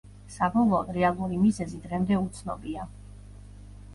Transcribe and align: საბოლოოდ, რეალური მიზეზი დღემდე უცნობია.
საბოლოოდ, 0.35 0.87
რეალური 0.95 1.37
მიზეზი 1.41 1.81
დღემდე 1.85 2.17
უცნობია. 2.21 2.87